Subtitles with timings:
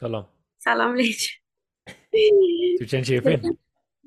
[0.00, 0.26] سلام
[0.58, 1.22] سلام لیج
[2.78, 3.58] تو چند چیپین؟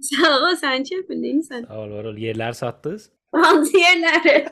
[0.02, 1.64] Sağ ol sen çöpün değil mi sen?
[1.64, 2.18] Sağ ol Varol.
[2.18, 3.12] Yerler sattız.
[3.34, 4.48] Bazı yerler.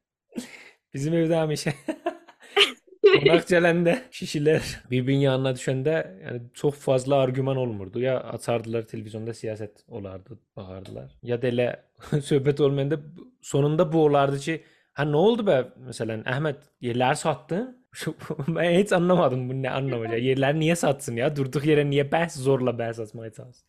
[0.94, 1.74] Bizim evde Amişe.
[3.20, 8.00] Konak gelende kişiler birbirinin yanına düşende yani çok fazla argüman olmurdu.
[8.00, 11.12] Ya atardılar televizyonda siyaset olardı, bağırdılar.
[11.22, 11.82] Ya dele
[12.22, 13.00] söhbet olmayanda
[13.40, 19.48] sonunda bu olardı ki ha ne oldu be mesela Ahmet yerler sattın Mən heç anlamadım
[19.50, 20.22] bu nə anlama gəlir.
[20.30, 21.30] Yerləri niyə satsın ya?
[21.36, 23.66] Durduq yerə niyə bəhs zorla bəhs açmağa çalışsın?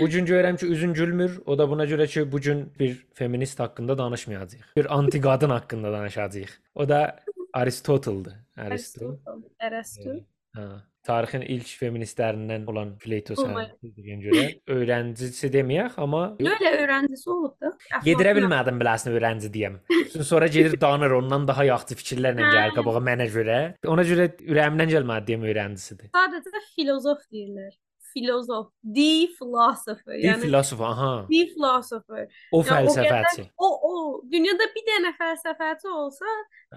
[0.00, 1.40] Bu gün görürəm ki, üzün gülmür.
[1.46, 4.64] O da buna görə ki, bu gün bir feminist haqqında danışmayacağıq.
[4.76, 6.50] Bir anti qadın haqqında danışacağıq.
[6.74, 7.20] O da
[7.52, 8.34] Aristotel'dır.
[8.56, 9.18] Aristo.
[9.60, 10.24] Erastu.
[10.52, 13.72] Ha, tarixin ilk feministlərindən olan Plato sən Olmaz.
[13.82, 14.44] bildiyinə görə
[14.76, 17.72] öyrəncisi deməyək, amma Öyle öğrencisi olub da.
[18.06, 19.80] yedirə bilmədim biləsən öyrənci deyəm.
[20.22, 23.58] Sonra gedir danır ondan daha yaxşı fikirlərlə gəlir qabağa mənə görə.
[23.88, 26.10] Ona görə ürəyimdən gəlmədi deyəm öyrəncisidir.
[26.14, 27.76] Sadece filozof deyirlər.
[28.08, 28.70] Filozof.
[28.96, 30.14] The philosopher.
[30.16, 31.26] Dil Yani filosofu, aha.
[31.30, 32.24] the philosopher.
[32.52, 33.44] O o fəlsəfəçi.
[33.58, 34.22] O, o.
[34.32, 36.24] Dünyada bir dənə fəlsəfəçi olsa,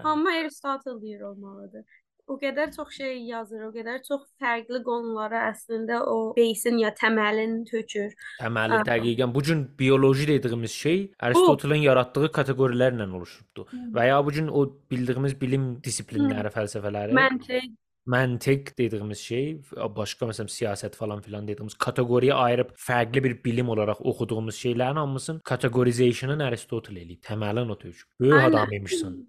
[0.04, 1.84] hamı Aristotle deyir olmalıdır.
[2.30, 7.64] O qədər çox şey yazır, o qədər çox fərqli qonulara əslində o beysin ya təməlini
[7.66, 8.14] tökür.
[8.38, 8.86] Təməli Aha.
[8.86, 13.66] dəqiqən bu gün bioloji dediyimiz şey Aristotelin yaratdığı kateqorilərlə oluşubdu.
[13.96, 17.72] Və ya bu gün o bildiyimiz bilim disiplinləri, fəlsəfələri Məntiq.
[18.12, 19.44] Məntiq dediyimiz şey,
[19.96, 25.42] başqa məsələn siyasət falan filan dediyimiz kateqoriyaya ayırıb fərqli bir bilim olaraq oxuduğumuz şeylərin hamısının
[25.50, 27.22] categorization'ını Aristotle eləyib.
[27.28, 28.08] Təmələn o tövcük.
[28.20, 29.20] Böyük adam imişsən.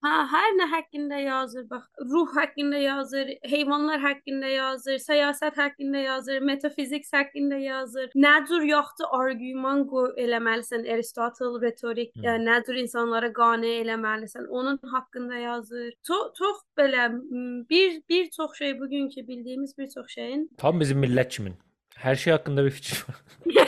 [0.00, 6.38] Ha, hər nə haqqında yazır, bax, ruh haqqında yazır, heyvanlar haqqında yazır, siyasət haqqında yazır,
[6.40, 8.06] metafizik haqqında yazır.
[8.16, 12.22] Nə cür yaxşı argüman qoy eləməlisən, Aristotle retorik, Hı.
[12.26, 15.92] yəni nə cür insanlara qane eləməlisən, onun haqqında yazır.
[16.06, 21.04] Çox çox belə m, bir bir çox şey bugünkü bildiyimiz bir çox şeyin Tam bizim
[21.04, 21.54] millət kimin.
[22.00, 23.20] Hər şey haqqında bir fikir var.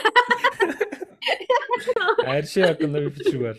[2.24, 3.58] Hər şey haqqında bir fikir var.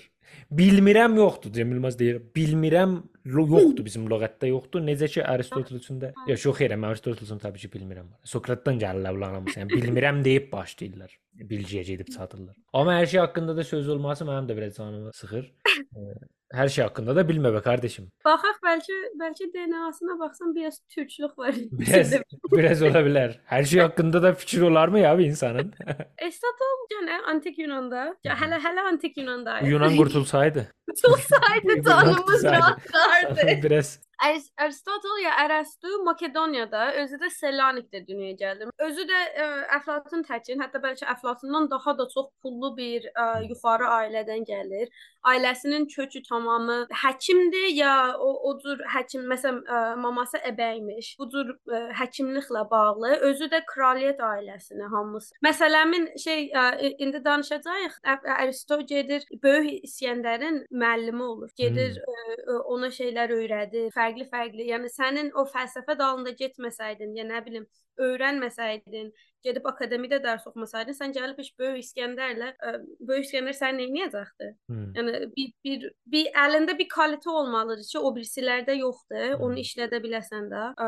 [0.58, 2.20] Bilmirəm yoxdur, Cem Yılmaz deyir.
[2.36, 2.92] Bilmirəm
[3.26, 4.84] lo- yoxdur bizim lüğətdə yoxdur.
[4.86, 6.12] Necə ki Aristotel üçün də.
[6.28, 8.12] Ya yox xeyr, mən Aristotel üçün təbii ki bilmirəm.
[8.34, 9.60] Sokratdan gəlirlər bunlar hamısı.
[9.64, 11.18] Yəni bilmirəm deyib başlayırlar.
[11.54, 12.56] Bilgiyə gedib çatırlar.
[12.74, 15.52] Amma hər şey haqqında da söz olması mənim də biraz canımı sıxır.
[16.54, 18.06] Hər şey haqqında da bilmə be kardeşim.
[18.26, 21.56] baxaq bəlkə bəlkə DNA-sına baxsan biraz türklük var.
[21.82, 22.12] Biraz
[22.52, 23.34] biraz ola bilər.
[23.50, 25.74] Hər şey haqqında da fikir olarmı ya bir insanın?
[26.24, 29.60] Aristotle gene antik Yunan'da, ya hele hele antik Yunan'da.
[29.60, 30.68] Yunan qurtulsaydı.
[30.96, 33.64] Tutulsaydı Yunan tanrımız rahatlardı.
[33.64, 38.66] biraz Aris- Aristotle ya Arastu Makedonya'da, özü de Selanik'te dünyaya geldi.
[38.80, 39.44] Özü de e,
[39.78, 44.88] Əflatun təkin, hətta bəlkə Əflatundan daha da çox pullu bir e, yuxarı ailədən gəlir.
[45.24, 51.16] Ailəsinin kökü tamamı həkimdir ya o o cür həkim məsələn e, maması əbəymiş.
[51.20, 55.36] Bu cür e, həkimliklə bağlı, özü də kraliyyət ailəsinə hamısı.
[55.46, 58.00] Məsələmin şey e, indi danışacağıq.
[58.04, 61.50] Ə- Aristo gedir böyük İskəndərin müəllimi olur.
[61.56, 64.68] Gedir e, e, ona şeylər öyrədir, fərqli-fərqli.
[64.70, 67.66] Yəni sənin o fəlsəfə dalında getməsəydin, ya nə bilim,
[68.00, 69.12] öyrənməsəydin,
[69.44, 72.72] gedib akademiyada dərs oxumasaydın, sən gəlib heç böyük İskəndərlə, ə,
[73.06, 74.50] böyük İskəndər səni nə edəcəkdi?
[74.70, 74.88] Hmm.
[74.98, 79.36] Yəni bir bir bir əlində bir kvalitet olmalıdır ki, o birisilərdə yoxdur.
[79.40, 79.62] Onu Hmm.
[79.62, 80.64] işlədə biləsən də.
[80.78, 80.88] Ə,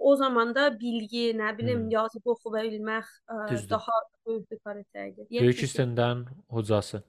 [0.00, 1.90] o zaman da bilgi, nə bilim, Hmm.
[1.90, 3.70] yazıb oxuya bilmək ə, Düzdür.
[3.70, 3.92] daha
[4.26, 5.26] böyük bir kvalitetdir.
[5.30, 7.02] Böyük İskəndərin hocası.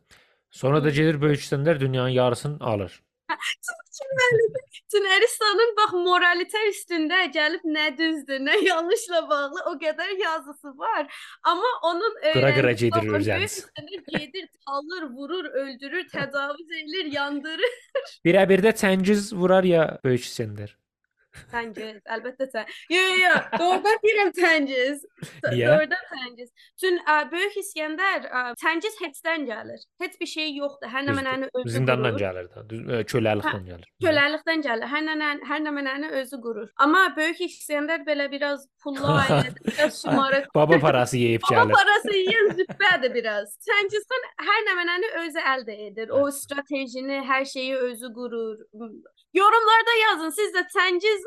[0.50, 3.04] Sonra da gedir Böyük İskəndər dünyanın yarısını alır.
[3.28, 11.06] Bütün Aristo'nun bax moralite üstündə gəlib nə düzdür, nə yanlışla bağlı o qədər yazısı var.
[11.44, 17.78] Amma onun Qıra qıra öyrəndiyi gedir İskəndər gedir, alır, vurur, öldürür, təcavüz edir, yandırır.
[18.26, 20.76] Birə-birdə Çəngiz vurar ya Böyük İskəndər.
[21.52, 22.72] Təngiz, əlbəttə sən.
[22.92, 25.04] Yo, yo, yo, doğrudan deyirəm Təngiz.
[25.52, 25.68] Niyə?
[25.72, 26.50] Doğrudan Təngiz.
[26.82, 29.82] Çünki böyük İskəndər ə, Təngiz heçdən gəlir.
[30.02, 30.90] Heç bir şey yoxdur.
[30.94, 33.02] Hər nə mənəni özü Zindandan gəlir də.
[33.12, 33.88] Köləlikdən gəlir.
[34.04, 34.92] Köləlikdən gəlir.
[34.94, 36.70] Hər nə hər nə mənəni özü qurur.
[36.84, 40.50] Amma böyük İskəndər belə biraz pullu ailədə, biraz şımarıq.
[40.56, 41.74] Baba parası yeyib Baba gəlir.
[41.80, 43.58] parası yeyən zübbədir biraz.
[43.68, 46.10] Təngiz xan hər nə mənəni özü əldə edir.
[46.18, 48.58] O stratejini, hər şeyi özü qurur.
[49.34, 50.30] Yorumlarda yazın.
[50.38, 50.64] Siz də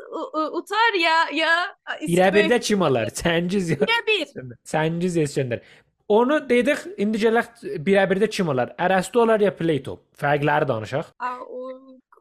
[0.59, 1.53] utar ya ya
[2.01, 3.13] Birə-birdə kim alar?
[3.21, 3.87] Çəngiz ya.
[4.07, 4.35] bir.
[4.65, 5.63] Çəngiz İskəndər.
[6.11, 8.73] Onu dedik, indi gələk birə-birdə kim olar?
[8.75, 10.01] Ərəstu olar ya Plato?
[10.19, 11.13] Fərqləri danışaq.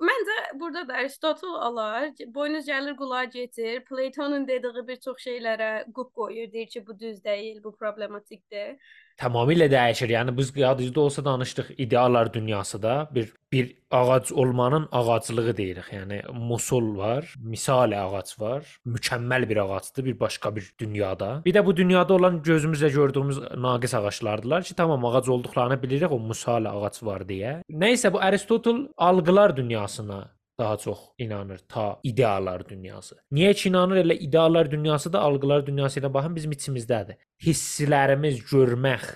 [0.01, 3.83] Məncə burada da Aristotle alar, boynuz gəlir qulağa getir.
[3.85, 8.79] Platonun dediyi bir çox şeylərə qüq qoyur, deyir ki, bu düz deyil, bu problematikdir.
[9.21, 10.11] Tamamilə dəyişir.
[10.17, 15.89] Yəni biz yadınızda olsa danışdıq ideallar dünyasında bir bir ağac olmanın ağaclığı deyirik.
[15.93, 21.43] Yəni musul var, misal ağac var, mükəmməl bir ağacdır bir başqa bir dünyada.
[21.45, 26.21] Bir də bu dünyada olan gözümüzlə gördüyümüz naqis ağaclardılar ki, tamam ağac olduqlarını bilirik, o
[26.21, 27.63] misal ağac var deyə.
[27.71, 30.29] Nəysə bu Aristotel algılar dünyasına
[30.61, 33.17] daha çox inanır ta ideallar dünyası.
[33.33, 37.19] Niyə ki inanır elə ideallar dünyası da algılar dünyası ilə baxın bizim içimizdədir.
[37.47, 39.09] Hisslərimiz görmək,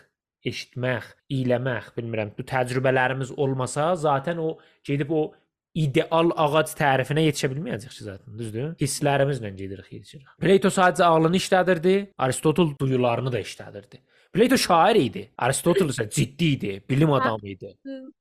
[0.51, 1.07] eşitmək,
[1.39, 5.23] iyləmək, bilmirəm, bu təcrübələrimiz olmasa, zaten o gedib o
[5.75, 8.73] ideal ağac tərifinə yetişə bilməyəcək ki, zaten, düzdür?
[8.81, 10.27] Hisslərimizlə gedirik, yetişirik.
[10.41, 14.03] Plato sadəcə ağlını işlədirdi, Aristotel duyularını da işlədirdi.
[14.35, 17.69] Plato şair idi, Aristotel isə ciddi idi, bilim adamı idi.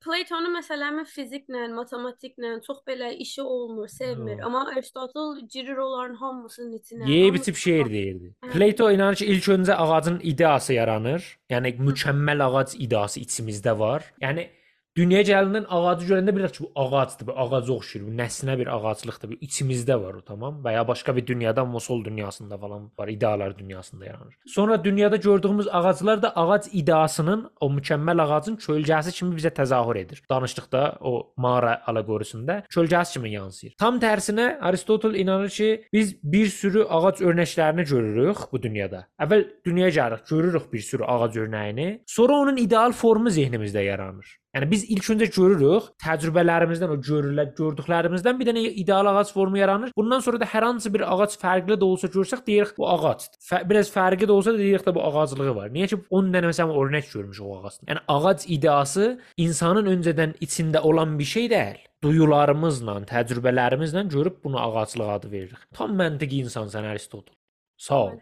[0.04, 4.38] Platonun məsələn fiziklə, matematiklə çox belə işi olmur, sevmir.
[4.38, 4.46] Yo.
[4.46, 7.10] Amma Aristotel girir onların hamısının içinə.
[7.10, 8.30] Yeyib içib şeir deyirdi.
[8.46, 8.52] Hə.
[8.52, 11.26] Plato inanır ki, ilk öncə ağacın ideası yaranır.
[11.50, 14.06] Yəni mükəmməl ağac ideası içimizdə var.
[14.22, 14.46] Yəni
[14.96, 19.30] dünyaya gələndən ağacı görəndə bilirik ki, bu ağacdır, bu ağaca oxşuyur, bu nəsnə bir ağaclıqdır,
[19.32, 20.60] bu içimizdə var o, tamam?
[20.64, 24.34] Və ya başqa bir dünyada, Mosol dünyasında falan var, idealar dünyasında yaranır.
[24.46, 30.22] Sonra dünyada gördüyümüz ağaclar da ağac ideasının, o mükəmməl ağacın kölgəsi kimi bizə təzahür edir.
[30.30, 33.74] Danışdıqda o mağara alleqorisində kölgəsi kimi yansıyır.
[33.78, 39.06] Tam tərsinə Aristotel inanır ki, biz bir sürü ağac örnəklərini görürük bu dünyada.
[39.20, 44.43] Əvvəl dünyaya gəlirik, görürük bir sürü ağac örnəyini, sonra onun ideal formu zehnimizdə yaranır.
[44.54, 49.90] Yəni biz ilk öncə görürük, təcrübələrimizdən, o görürlər, gördüklərimizdən bir dənə ideal ağac formu yaranır.
[49.98, 53.40] Bundan sonra da hər hansı bir ağac fərqli də olsa görsək deyirik bu ağacdır.
[53.48, 55.72] Fə biraz fərqi də olsa deyirik də bu ağaclığı var.
[55.74, 57.90] Niyə ki 10 dənə məsələn örnək görmüş o ağacdan.
[57.90, 59.08] Yəni ağac ideası
[59.46, 61.80] insanın öncədən içində olan bir şey deyil.
[62.04, 65.66] Duyularımızla, təcrübələrimizlə görüb bunu ağaclıq adı veririk.
[65.74, 67.34] Tam məntiqi insansan Aristotel.
[67.76, 68.18] Sağ ol.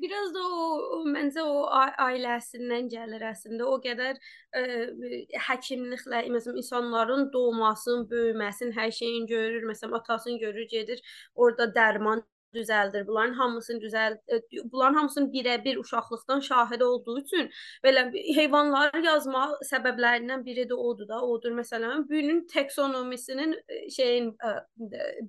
[0.00, 0.66] Biraz da o,
[0.96, 1.64] o məncə o
[2.06, 3.66] ailəsindən gəlir əslində.
[3.68, 4.16] O qədər
[4.56, 4.62] ə,
[5.48, 9.66] həkimliklə, məsələn, insanların doğmasın, böyüməsin, hər şeyin görür.
[9.68, 11.02] Məsələn, atasını görür, gedir,
[11.34, 12.24] orada dərman
[12.54, 13.06] düzəldir.
[13.06, 14.18] Bunların hamısını düzəld
[14.72, 17.50] bunların hamısının birə-bir uşaqlıqdan şahid olduğu üçün
[17.84, 18.06] belə
[18.36, 24.54] heyvanları yazma səbəblərindən biri də odur da, odur məsələn, büyünün taksonomisinin ə, şeyin ə,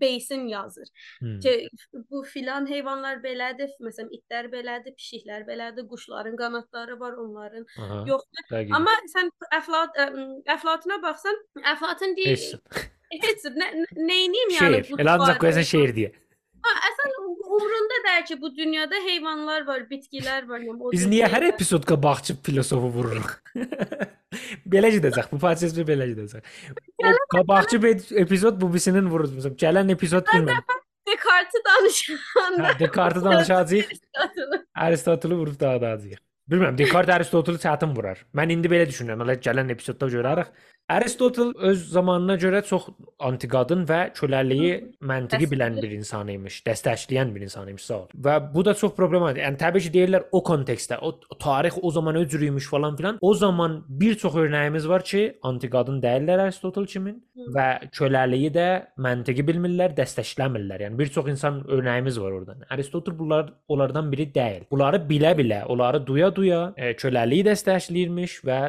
[0.01, 0.87] beysin yazır.
[1.19, 1.39] Hmm.
[1.39, 1.69] ki
[2.11, 8.03] bu filan heyvanlar belədir, məsələn itlər belədir, pişiklər belədir, quşların qanadları var, onların Aha.
[8.07, 8.47] yoxdur.
[8.51, 8.73] Dəqiq.
[8.75, 10.07] Amma sən Əflat ə,
[10.55, 11.37] Əflatuna baxsan,
[11.73, 12.89] Əflatun deyir, Heç.
[13.25, 14.99] heç nə nə edeyim yəni Şeir.
[15.03, 16.11] Elə ancaq qoyasan şeir deyə.
[16.61, 16.90] Ha, əsən umrunda
[17.59, 21.53] deyil ki, bu dünyada heyvanlar var, bitkilər var, yəni o Biz cür niyə hər şeylər.
[21.55, 23.31] epizodqa bağçı filosofu vururuq?
[24.73, 25.31] belə gedəcək.
[25.31, 26.47] Bu podkast belə gedəcək.
[27.03, 29.33] O qabaqçı bir epizod bu birisinin vururuz.
[29.37, 30.79] Məsələn, gələn epizod bilmirəm.
[31.11, 32.67] Descartes danışanda.
[32.67, 33.95] Hə, Descartes danışacağıq.
[34.75, 36.19] Aristotelu vurub dağıdacağıq.
[36.51, 38.21] Bilmirəm, Descartes Aristotelu çətin vurar.
[38.37, 39.23] Mən indi belə düşünürəm.
[39.25, 40.53] Elə gələn epizodda görərik.
[40.91, 42.89] Aristotel öz zamanına görə çox
[43.23, 44.71] antiqadın və köləliyi
[45.07, 48.07] məntiqi bilən bir insan imiş, dəstəkləyən bir insan imiş, sağ ol.
[48.27, 49.43] Və bu da çox problematik.
[49.45, 53.21] Yəni təbii ki, deyirlər o kontekstdə, o, o tarix o zaman öz cürüymüş falan filan.
[53.21, 57.15] O zaman bir çox örnəyimiz var ki, antiqadın deyirlər Aristotel kimi
[57.55, 58.67] və köləliyi də
[58.99, 60.87] məntiqi bilmirlər, dəstəkləmirlər.
[60.87, 62.67] Yəni bir çox insan örnəyimiz var oradan.
[62.69, 64.67] Aristotel bunlar onlardan biri deyil.
[64.71, 68.61] Bunları bilə-bilə, onları duya-duya e, köləliyi dəstəkləyirmiş və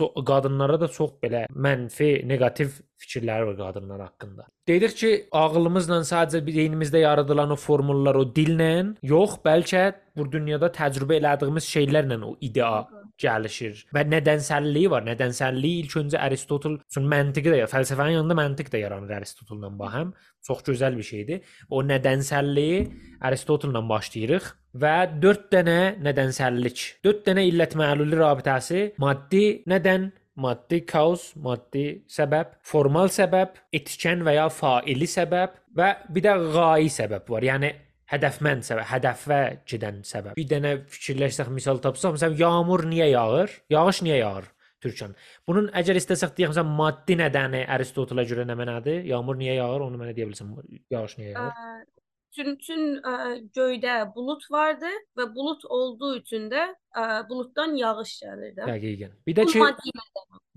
[0.00, 4.46] çox qadınlara da çox belə mənfi, neqativ fikirləri var qadınlar haqqında.
[4.68, 8.70] Deyirik ki, ağlımızla sadəcə beynimizdə yaradılan o formullar o dillə
[9.02, 9.84] yox, bəlkə
[10.16, 12.84] bu dünyada təcrübə elədiyimiz şeylərlə o idea
[13.20, 13.84] gəlişir.
[13.94, 15.04] Və nədənsəlliyi var.
[15.08, 20.14] Nədənsəlliyi ilk öncə Aristotel üçün məntiqi də, fəlsəfənin yanında məntiq də yaranır Aristotellə baxım.
[20.46, 21.52] Çox gözəl bir şeydir.
[21.68, 22.80] O nədənsəlliyi
[23.28, 30.10] Aristotellə başlayırıq və 4 dənə nədənsəllik, 4 dənə illət məlulli rabitəsi maddi nədən
[30.40, 36.88] maddi kauz, maddi səbəb, formal səbəb, etken və ya faili səbəb və bir də ğai
[36.92, 37.46] səbəb var.
[37.50, 37.72] Yəni
[38.10, 40.38] hədəfmənd səbəb, hədəfə gedən səbəb.
[40.38, 43.60] Bir dənə fikirləşsək, misal tapsaq, məsələn, yağmur niyə yağır?
[43.74, 44.48] Yağış niyə yağır?
[44.80, 45.12] Türkçən.
[45.48, 49.02] Bunun əgər istəsək deyək məsələn maddi nədəni Aristotelə görə nə mənadır?
[49.10, 49.84] Yağmur niyə yağır?
[49.90, 50.54] Onu mənə deyə bilirsən.
[50.94, 51.50] Yağış niyə yağır?
[51.50, 51.99] Ə,
[52.36, 53.12] Çün, çün ə,
[53.58, 56.66] göydə bulut vardı və bulut olduğu üçün də
[56.96, 58.68] ə, buluddan yağış gəlir də.
[58.68, 59.16] Dəqiqən.
[59.26, 59.62] Bir də ki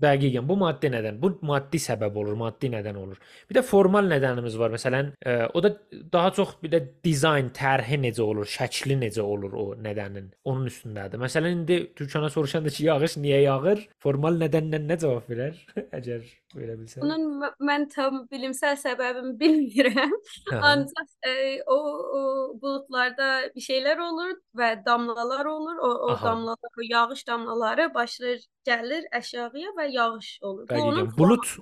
[0.02, 0.46] Dəqiqən.
[0.48, 1.18] Bu maddi nədən?
[1.22, 3.20] Bu maddi səbəb olur, maddi nədən olur.
[3.50, 4.74] Bir də formal nədənimiz var.
[4.74, 5.70] Məsələn, ə, o da
[6.12, 10.32] daha çox bir də dizayn, tərhi necə olur, şəkli necə olur o nədənin.
[10.50, 11.22] Onun üstündədir.
[11.22, 13.86] Məsələn, indi Türkana soruşanda ki, yağış niyə yağır?
[14.02, 15.60] Formal nədənlə nə cavab verər?
[16.00, 17.02] Əgər Belə bilsən.
[17.02, 20.12] Bunun mən tam bilimsel səbəbini bilmirəm.
[20.54, 21.32] Ancaq e,
[21.66, 21.78] o,
[22.18, 22.20] o
[22.62, 25.76] bulutlarda bir şeyler olur ve damlalar olur.
[25.76, 26.23] O, o Aha.
[26.24, 30.66] Damlalar, o yağış damlaları başlar gəlir aşağıya və yağış olur.
[30.68, 31.18] Bu onun Qəliqən.
[31.18, 31.54] Bulut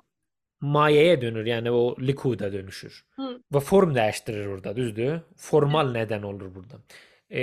[0.63, 3.05] mayəyə dönür, yəni o likuda dönüşür.
[3.19, 3.31] Hı.
[3.53, 5.21] Və form dəyişdirir orada, düzdür?
[5.37, 6.83] Formal nədən olur burada.
[7.31, 7.43] E,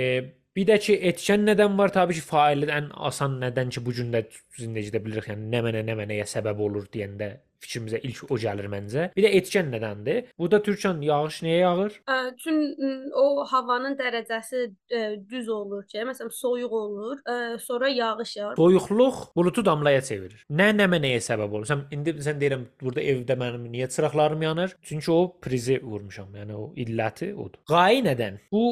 [0.56, 1.92] bir də ki, etken nədən var?
[1.94, 4.24] Təbii ki, faili ən asan nədən ki, bu gün də
[4.60, 9.10] zindəcidə bilirik, yəni nə mənə, nə mənəyə səbəb olur deyəndə fikrimizə ilk o gəlir məncə.
[9.16, 10.30] Bir də etken nədəndir?
[10.40, 11.98] Burada Türkan yağış nəyə yağır?
[12.08, 17.90] Ə, Çün m, o havanın dərəcəsi ə, düz olur ki, məsələn soyuq olur, ə, sonra
[17.92, 18.56] yağış yağır.
[18.60, 20.44] Soyuqluq bulutu damlaya çevirir.
[20.50, 21.68] Nə nə mənəyə səbəb olur?
[21.68, 24.76] Sən indi sən deyirəm burada evdə mənim niyə çıraqlarım yanır?
[24.82, 26.32] Çünki o prizi vurmuşam.
[26.40, 27.60] Yəni o illəti odur.
[27.68, 28.40] Qayi nədən?
[28.52, 28.64] Bu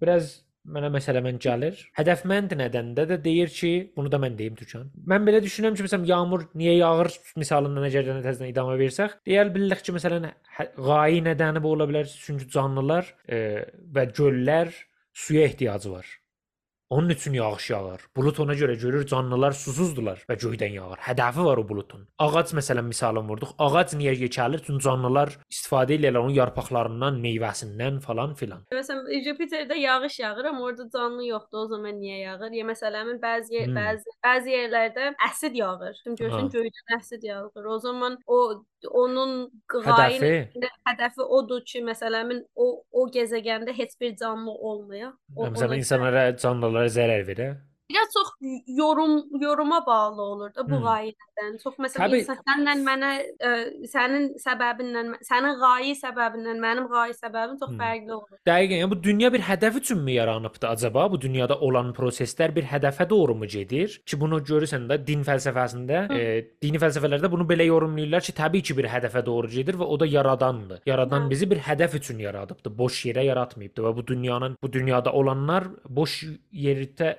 [0.00, 0.36] biraz
[0.74, 1.80] mənə məsələmən gəlir.
[1.98, 4.88] Hədəfmənd nədəndə də deyir ki, bunu da mən deyim Türkan.
[5.08, 9.82] Mən belə düşünürəm ki, məsələn yağmur niyə yağır misalından əgər təzədən idamə versək, deyəl bilirik
[9.86, 13.42] ki, məsələn hə- qayi nədəni bu ola bilər çünki canlılar e,
[13.94, 14.72] və göllər
[15.12, 16.06] suya ehtiyacı var.
[16.90, 18.00] Onun üçün yağış yağır.
[18.16, 20.96] Bulut ona görə görür canlılar susuzdular və göydən yağır.
[21.04, 22.06] Hədəfi var o buludun.
[22.18, 23.50] Ağac məsələn misalını vurduq.
[23.60, 24.62] Ağac niyə yekəlir?
[24.64, 28.62] Çünki canlılar istifadə edirlər onun yarpaqlarından, meyvəsindən falan filan.
[28.72, 31.58] Məsələn Jüpiterdə yağış yağır, amma orada canlı yoxdur.
[31.58, 32.56] O zaman niyə yağır?
[32.56, 33.76] Ya məsələn bəzi yer- Hmm.
[33.76, 36.00] bəzi bəzi yerlərdə əsid yağır.
[36.04, 36.52] Şimdi görsən Ha.
[36.56, 37.64] göydən əsid yağır.
[37.64, 39.32] O zaman o onun
[39.72, 45.12] Hədəfi qayin hədəfi odur ki, məsələn o o gezegəndə heç bir canlı olmaya.
[45.36, 47.48] O, məsələn insanlara, canlılara zərər verə.
[47.90, 48.28] Biraz çox
[48.66, 50.84] yorum yoruma bağlı olur da bu Hmm.
[50.84, 51.62] qayədən.
[51.62, 52.18] Çox məsələn Təbii.
[52.20, 53.50] insan sənlə mənə ə,
[53.88, 57.78] sənin səbəbinlə, sənin qayi səbəbindən mənim qayi səbəbim çox Hmm.
[57.80, 58.36] fərqli olur.
[58.46, 61.06] Dəqiqən, yəni bu dünya bir hədəf üçünmü yaranıbdı acaba?
[61.12, 64.00] Bu dünyada olan proseslər bir hədəfə doğru mu gedir?
[64.06, 66.14] Ki bunu görürsən də din fəlsəfəsində, Hı.
[66.20, 70.00] e, dini fəlsəfələrdə bunu belə yorumlayırlar ki, təbii ki bir hədəfə doğru gedir və o
[70.00, 70.82] da yaradandır.
[70.86, 71.30] Yaradan Hı.
[71.30, 76.24] bizi bir hədəf üçün yaradıbdı, boş yerə yaratmayıbdı və bu dünyanın, bu dünyada olanlar boş
[76.52, 77.16] yerdə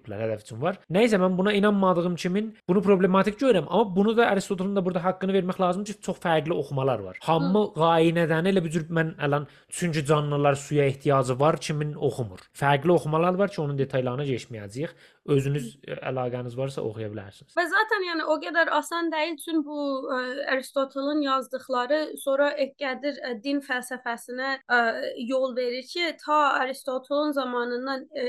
[0.00, 0.78] yaranmayıblar, hədəf üçün var.
[0.90, 5.32] Nəysə mən buna inanmadığım kimin bunu problematik görürəm, amma bunu da Aristotelin də burada haqqını
[5.32, 7.18] vermək lazımdır ki, çox fərqli oxumalar var.
[7.22, 12.40] Hamı qayinədən elə bir cür mən əlan çünki canlılar suya ehtiyacı var kimin oxumur.
[12.52, 14.94] Fərqli oxumalar var ki, onun detallarına keçməyəcəyik.
[15.30, 17.52] Özünüz ə, əlaqəniz varsa oxuya bilərsiniz.
[17.54, 20.20] Və zaten yəni o qədər asan deyil çünki bu ə,
[20.54, 24.80] Aristotelin yazdıqları sonra e, gəlir ə, din fəlsəfəsinə ə,
[25.28, 28.26] yol verir ki, ta Aristotelin zamanından ə,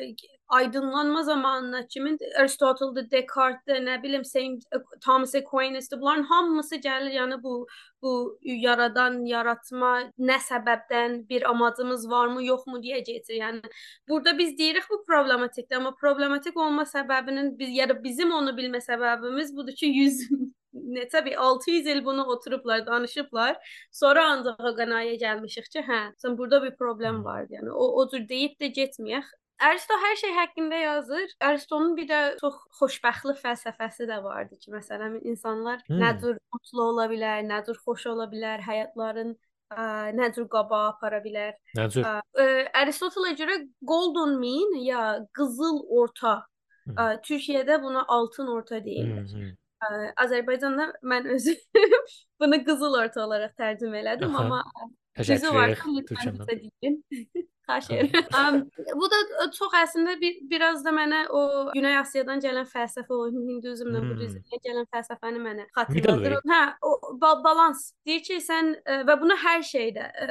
[0.58, 4.64] aydınlanma zamanına kimin Aristotel'də, Descartes-də, nə bilim Saint
[5.06, 7.68] Thomas Aquinas-da bunların hamısı gəlir yəni bu
[8.02, 13.36] bu yaradan, yaratma nə səbəbdən bir amacımız varmı, yoxmu deyə keçir.
[13.38, 13.62] Yəni
[14.10, 18.82] burada biz deyirik bu problematikdir, amma problematik olma səbəbinin biz ya da bizim onu bilmə
[18.88, 20.24] səbəbimiz budur ki 100
[20.74, 23.58] ne tabii 600 il bunu oturublar, danışıblar.
[23.92, 27.46] Sonra ancaq o qanaya gəlmişik ki, hə, sən burada bir problem var.
[27.50, 29.30] Yəni o o cür deyib də getməyək.
[29.62, 31.34] Aristo hər şey haqqında yazır.
[31.48, 36.02] Aristo'nun bir də çox xoşbəxtlik fəlsəfəsi də vardı ki, məsələn, insanlar Hmm.
[36.02, 39.36] nə cür mutlu ola bilər, nə cür xoş ola bilər, həyatların
[39.72, 39.86] ə,
[40.18, 41.54] nə cür qabağa apara bilər.
[41.78, 42.06] Nə cür?
[42.08, 42.48] Ə, ə,
[42.82, 45.04] Aristotelə görə golden mean ya
[45.38, 46.40] qızıl orta.
[46.88, 46.96] Hı.
[46.98, 49.30] Ə, Türkiyədə buna altın orta Hı, deyirlər.
[49.30, 49.52] hı.
[49.82, 51.62] Ə, Azərbaycanda mən özüm
[52.42, 54.44] bunu qızıl orta olaraq tərcümə elədim, Aha.
[54.44, 57.04] amma Təşəkkür edirik deyin.
[57.80, 58.12] Xahiş.
[58.42, 58.58] Am,
[59.02, 59.20] Bu da
[59.58, 61.42] çox əslində bir biraz da mənə o
[61.74, 64.12] Güney Asiyadan gələn fəlsəfə, o Hinduzmla Hmm.
[64.12, 66.38] Budizmə gələn fəlsəfəni mənə xatırladır.
[66.52, 67.94] Hə, o ba- balans.
[68.06, 70.30] Deyir ki, sən ə, və bunu hər şeydə ə,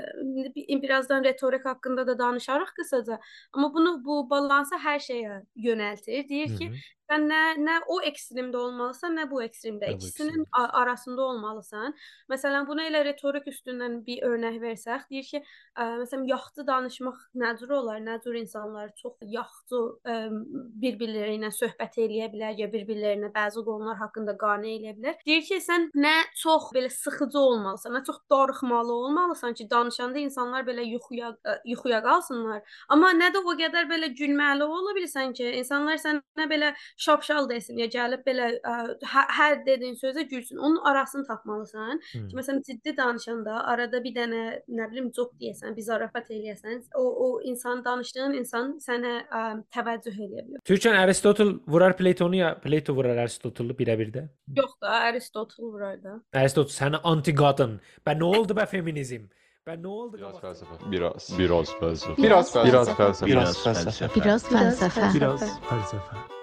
[0.57, 3.19] bir- birazdan retorik haqqında da danışarıq qısaca.
[3.53, 6.29] Amma bunu bu balansı hər şeyə yönəltir.
[6.29, 6.81] Deyir ki, -hı.
[7.11, 9.93] sən nə nə o ekstremdə olmalısan, nə bu ekstremdə.
[9.95, 11.95] İkisinin arasında olmalısan.
[12.31, 15.43] Məsələn, bunu elə retorik üstündən bir örnək versək, deyir ki,
[15.77, 18.01] ə, məsələn, yaxşı danışmaq nə cür olar?
[18.03, 20.17] Nə cür insanlar çox yaxşı ə,
[20.83, 25.19] bir-birləri ilə söhbət eləyə bilər ya bir-birlərinə bəzi qonular haqqında qane eləyə bilər.
[25.27, 30.67] Deyir ki, sən nə çox belə sıxıcı olmalısan, nə çox darıxmalı olmalısan ki, danışanda insanlar
[30.69, 32.65] belə yuxuya ə, yuxuya qalsınlar.
[32.89, 37.79] Amma nə də o qədər belə gülməli ola bilirsən ki, insanlar sənə belə şapşal desin
[37.79, 38.77] ya gəlib belə ə,
[39.15, 40.59] hə- hər dediyin sözə gülsün.
[40.59, 42.01] Onun arasını tapmalısan.
[42.13, 42.27] Hı.
[42.29, 47.20] Ki, Məsələn, ciddi danışanda arada bir dənə nə bilim joke deyəsən, bir zarafat eləyəsən, o
[47.21, 49.43] o insan danışdığın insan sənə ə,
[49.77, 50.63] təvəccüh edə bilər.
[50.65, 54.25] Türkan Aristotel vurar Platonu ya Plato vurar Aristotelu birə-birdə.
[54.57, 56.17] Yox da, Aristotel var da.
[56.43, 57.79] Aristotel sənə anti qadın.
[58.07, 59.29] Bə nə oldu bə feminizm?
[59.69, 60.47] Bə nə oldu Biraz qabaqda?
[60.49, 60.91] felsefe.
[60.91, 61.31] Biraz.
[61.39, 62.17] Biraz felsefe.
[62.23, 62.67] Biraz felsefe.
[62.73, 63.31] Biraz felsefe.
[63.31, 64.21] Biraz felsefe.
[64.21, 65.15] Biraz fəlsəfə.
[65.21, 66.40] Biraz felsefe.